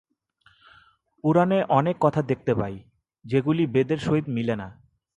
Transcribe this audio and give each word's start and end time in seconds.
পুরাণে 1.23 1.59
অনেক 1.69 1.95
কথা 2.01 2.21
দেখিতে 2.21 2.53
পাই, 2.55 2.75
যেগুলি 3.25 3.63
বেদের 3.65 3.97
সহিত 3.97 4.25
মিলে 4.27 4.55
না। 4.55 4.67